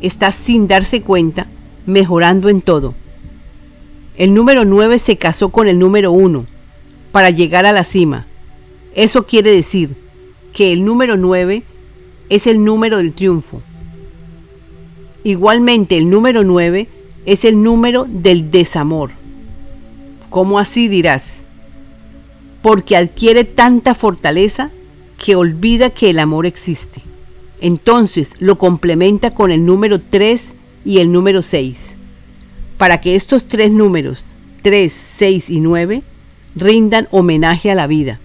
está 0.00 0.30
sin 0.30 0.68
darse 0.68 1.02
cuenta 1.02 1.48
mejorando 1.86 2.48
en 2.48 2.60
todo. 2.60 2.94
El 4.16 4.32
número 4.32 4.64
9 4.64 5.00
se 5.00 5.16
casó 5.16 5.48
con 5.48 5.66
el 5.66 5.80
número 5.80 6.12
1 6.12 6.46
para 7.10 7.30
llegar 7.30 7.66
a 7.66 7.72
la 7.72 7.82
cima. 7.82 8.26
Eso 8.94 9.26
quiere 9.26 9.50
decir 9.50 9.96
que 10.52 10.72
el 10.72 10.84
número 10.84 11.16
9 11.16 11.64
es 12.28 12.46
el 12.46 12.64
número 12.64 12.98
del 12.98 13.12
triunfo. 13.12 13.62
Igualmente 15.24 15.96
el 15.96 16.08
número 16.08 16.44
9 16.44 16.88
es 17.26 17.44
el 17.44 17.62
número 17.62 18.06
del 18.08 18.50
desamor. 18.50 19.10
¿Cómo 20.30 20.58
así 20.58 20.88
dirás? 20.88 21.42
porque 22.66 22.96
adquiere 22.96 23.44
tanta 23.44 23.94
fortaleza 23.94 24.72
que 25.24 25.36
olvida 25.36 25.90
que 25.90 26.10
el 26.10 26.18
amor 26.18 26.46
existe. 26.46 27.00
Entonces 27.60 28.32
lo 28.40 28.58
complementa 28.58 29.30
con 29.30 29.52
el 29.52 29.64
número 29.64 30.00
3 30.00 30.42
y 30.84 30.98
el 30.98 31.12
número 31.12 31.42
6, 31.42 31.94
para 32.76 33.00
que 33.00 33.14
estos 33.14 33.46
tres 33.46 33.70
números, 33.70 34.24
3, 34.62 34.92
6 34.92 35.48
y 35.48 35.60
9, 35.60 36.02
rindan 36.56 37.06
homenaje 37.12 37.70
a 37.70 37.76
la 37.76 37.86
vida, 37.86 38.18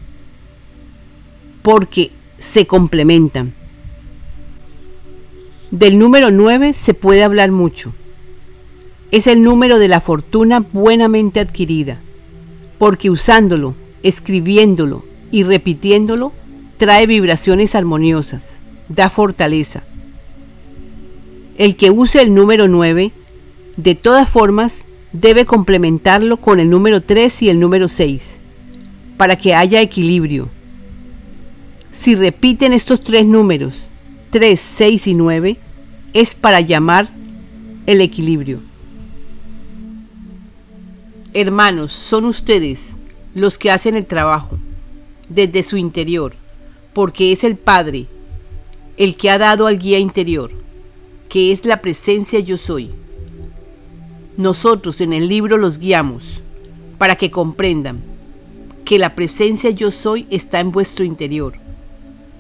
porque 1.62 2.10
se 2.40 2.66
complementan. 2.66 3.54
Del 5.72 5.98
número 5.98 6.32
9 6.32 6.74
se 6.74 6.94
puede 6.94 7.24
hablar 7.24 7.52
mucho. 7.52 7.94
Es 9.12 9.26
el 9.26 9.42
número 9.42 9.80
de 9.80 9.88
la 9.88 10.02
fortuna 10.02 10.66
buenamente 10.74 11.40
adquirida, 11.40 12.00
porque 12.78 13.10
usándolo 13.10 13.76
escribiéndolo 14.04 15.06
y 15.32 15.44
repitiéndolo, 15.44 16.34
trae 16.78 17.08
vibraciones 17.08 17.76
armoniosas, 17.76 18.42
da 18.90 19.10
fortaleza. 19.10 19.84
El 21.58 21.76
que 21.76 21.90
use 21.90 22.22
el 22.22 22.34
número 22.34 22.68
9, 22.68 23.12
de 23.78 23.96
todas 23.96 24.28
formas, 24.28 24.74
debe 25.14 25.46
complementarlo 25.46 26.38
con 26.38 26.60
el 26.60 26.70
número 26.70 27.02
3 27.02 27.44
y 27.44 27.50
el 27.50 27.60
número 27.60 27.88
6, 27.88 28.38
para 29.16 29.38
que 29.38 29.54
haya 29.54 29.80
equilibrio. 29.80 30.50
Si 31.92 32.16
repiten 32.16 32.74
estos 32.74 33.02
tres 33.02 33.26
números, 33.26 33.91
3, 34.32 34.60
6 34.78 35.08
y 35.08 35.14
9, 35.14 35.58
es 36.14 36.36
para 36.36 36.62
llamar 36.62 37.10
el 37.86 38.00
equilibrio. 38.00 38.60
Hermanos, 41.34 41.92
son 41.92 42.24
ustedes 42.24 42.92
los 43.36 43.58
que 43.58 43.72
hacen 43.72 43.96
el 43.96 44.06
trabajo 44.06 44.58
desde 45.28 45.64
su 45.64 45.76
interior, 45.76 46.34
porque 46.94 47.34
es 47.34 47.44
el 47.44 47.58
Padre 47.58 48.06
el 48.96 49.16
que 49.16 49.30
ha 49.30 49.38
dado 49.38 49.68
al 49.68 49.80
guía 49.80 50.00
interior, 50.00 50.50
que 51.28 51.52
es 51.52 51.66
la 51.66 51.82
presencia 51.82 52.40
yo 52.40 52.58
soy. 52.58 52.90
Nosotros 54.38 55.02
en 55.02 55.12
el 55.12 55.28
libro 55.28 55.58
los 55.58 55.78
guiamos 55.78 56.24
para 56.98 57.18
que 57.18 57.32
comprendan 57.32 58.00
que 58.86 58.98
la 58.98 59.14
presencia 59.14 59.72
yo 59.72 59.92
soy 59.92 60.26
está 60.30 60.62
en 60.62 60.72
vuestro 60.72 61.04
interior 61.04 61.61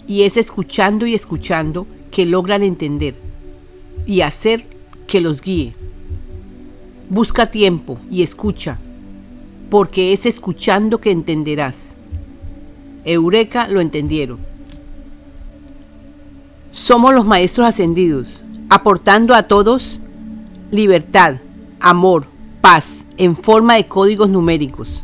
y 0.07 0.23
es 0.23 0.37
escuchando 0.37 1.05
y 1.05 1.15
escuchando 1.15 1.87
que 2.11 2.25
logran 2.25 2.63
entender 2.63 3.15
y 4.05 4.21
hacer 4.21 4.65
que 5.07 5.21
los 5.21 5.41
guíe. 5.41 5.73
Busca 7.09 7.51
tiempo 7.51 7.97
y 8.09 8.23
escucha 8.23 8.77
porque 9.71 10.11
es 10.11 10.25
escuchando 10.25 10.99
que 10.99 11.11
entenderás. 11.11 11.75
Eureka 13.05 13.69
lo 13.69 13.79
entendieron. 13.79 14.37
Somos 16.73 17.13
los 17.13 17.25
maestros 17.25 17.67
ascendidos, 17.67 18.43
aportando 18.69 19.33
a 19.33 19.43
todos 19.43 19.97
libertad, 20.71 21.35
amor, 21.79 22.25
paz, 22.59 23.05
en 23.17 23.35
forma 23.35 23.75
de 23.75 23.87
códigos 23.87 24.29
numéricos. 24.29 25.03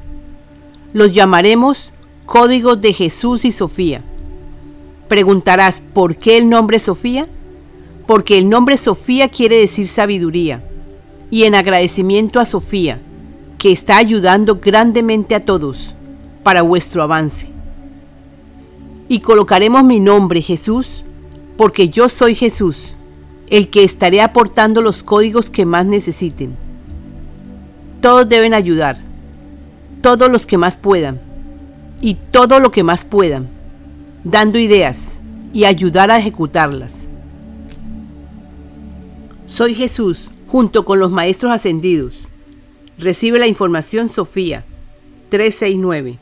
Los 0.94 1.14
llamaremos 1.14 1.92
códigos 2.26 2.82
de 2.82 2.94
Jesús 2.94 3.46
y 3.46 3.52
Sofía. 3.52 4.02
Preguntarás, 5.08 5.82
¿por 5.94 6.16
qué 6.16 6.38
el 6.38 6.50
nombre 6.50 6.80
Sofía? 6.80 7.28
Porque 8.06 8.38
el 8.38 8.50
nombre 8.50 8.78
Sofía 8.78 9.30
quiere 9.30 9.58
decir 9.58 9.88
sabiduría, 9.88 10.62
y 11.32 11.44
en 11.44 11.56
agradecimiento 11.56 12.40
a 12.40 12.46
Sofía, 12.46 13.00
que 13.58 13.72
está 13.72 13.98
ayudando 13.98 14.56
grandemente 14.56 15.34
a 15.36 15.44
todos 15.44 15.94
para 16.44 16.62
vuestro 16.62 17.04
avance. 17.04 17.48
Y 19.10 19.22
colocaremos 19.22 19.84
mi 19.84 20.00
nombre, 20.00 20.42
Jesús, 20.42 20.88
porque 21.56 21.90
yo 21.90 22.10
soy 22.10 22.36
Jesús, 22.36 22.80
el 23.50 23.70
que 23.70 23.84
estaré 23.84 24.22
aportando 24.22 24.82
los 24.82 25.04
códigos 25.04 25.50
que 25.50 25.66
más 25.66 25.86
necesiten. 25.86 26.56
Todos 28.02 28.28
deben 28.28 28.54
ayudar, 28.54 29.00
todos 30.02 30.30
los 30.30 30.46
que 30.46 30.58
más 30.58 30.78
puedan, 30.78 31.20
y 32.02 32.16
todo 32.32 32.60
lo 32.60 32.72
que 32.72 32.84
más 32.84 33.06
puedan, 33.06 33.48
dando 34.24 34.60
ideas 34.60 34.98
y 35.54 35.66
ayudar 35.66 36.12
a 36.12 36.20
ejecutarlas. 36.20 36.92
Soy 39.48 39.76
Jesús, 39.76 40.30
junto 40.48 40.86
con 40.86 41.00
los 41.00 41.12
maestros 41.12 41.52
ascendidos 41.52 42.28
Recibe 42.98 43.38
la 43.38 43.46
información 43.46 44.10
Sofía 44.10 44.64
369. 45.30 46.18